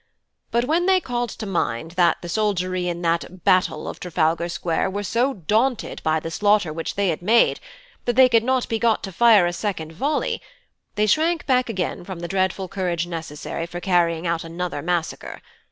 But 0.49 0.65
when 0.65 0.87
they 0.87 0.99
called 0.99 1.29
to 1.29 1.45
mind 1.45 1.91
that 1.91 2.23
the 2.23 2.27
soldiery 2.27 2.87
in 2.87 3.03
that 3.03 3.43
'Battle' 3.43 3.87
of 3.87 3.99
Trafalgar 3.99 4.49
Square 4.49 4.89
were 4.89 5.03
so 5.03 5.31
daunted 5.35 6.01
by 6.01 6.19
the 6.19 6.31
slaughter 6.31 6.73
which 6.73 6.95
they 6.95 7.09
had 7.09 7.21
made, 7.21 7.59
that 8.05 8.15
they 8.15 8.27
could 8.27 8.43
not 8.43 8.67
be 8.67 8.79
got 8.79 9.03
to 9.03 9.11
fire 9.11 9.45
a 9.45 9.53
second 9.53 9.91
volley, 9.91 10.41
they 10.95 11.05
shrank 11.05 11.45
back 11.45 11.69
again 11.69 12.03
from 12.03 12.19
the 12.19 12.27
dreadful 12.27 12.67
courage 12.67 13.05
necessary 13.05 13.67
for 13.67 13.79
carrying 13.79 14.25
out 14.25 14.43
another 14.43 14.81
massacre. 14.81 15.39